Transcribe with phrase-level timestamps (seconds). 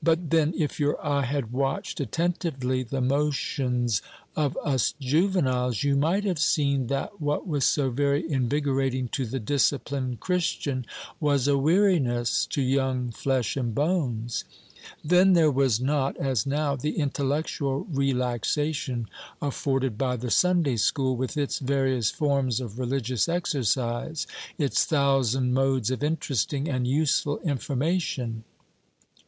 [0.00, 4.02] But, then, if your eye had watched attentively the motions
[4.36, 9.40] of us juveniles, you might have seen that what was so very invigorating to the
[9.40, 10.86] disciplined Christian
[11.18, 14.44] was a weariness to young flesh and bones.
[15.04, 19.08] Then there was not, as now, the intellectual relaxation
[19.42, 25.90] afforded by the Sunday school, with its various forms of religious exercise, its thousand modes
[25.90, 28.44] of interesting and useful information.